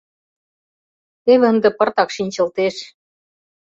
[1.23, 2.75] Теве ынде пыртак шинчылтеш.